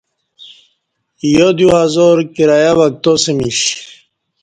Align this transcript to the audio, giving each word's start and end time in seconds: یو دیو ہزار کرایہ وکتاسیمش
یو 1.35 1.49
دیو 1.57 1.69
ہزار 1.79 2.17
کرایہ 2.35 2.71
وکتاسیمش 2.79 3.59